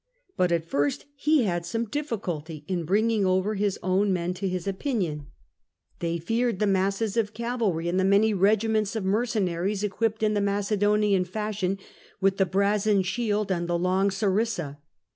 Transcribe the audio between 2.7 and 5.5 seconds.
bringing over his own men to his opinion;